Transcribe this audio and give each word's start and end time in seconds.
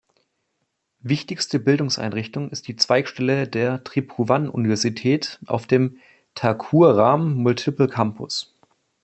Wichtigste 1.03 1.59
Bildungseinrichtung 1.59 2.49
ist 2.49 2.67
die 2.67 2.75
Zweigstelle 2.75 3.47
der 3.47 3.83
"Tribhuvan-Universität" 3.83 5.39
auf 5.45 5.67
dem 5.67 5.97
"Thakur 6.33 6.97
Ram 6.97 7.35
Multiple 7.35 7.87
Campus". 7.87 8.51